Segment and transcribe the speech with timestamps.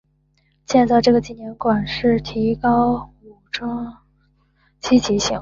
[0.65, 3.13] 建造这个纪念馆是提高
[3.51, 3.97] 装甲兵的
[4.79, 5.39] 积极性。